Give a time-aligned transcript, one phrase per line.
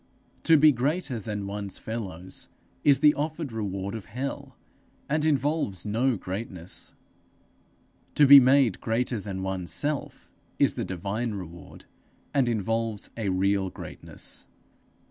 [0.45, 2.49] To be made greater than one's fellows
[2.83, 4.57] is the offered reward of hell,
[5.07, 6.95] and involves no greatness;
[8.15, 10.27] to be made greater than one's self,
[10.57, 11.85] is the divine reward,
[12.33, 14.47] and involves a real greatness.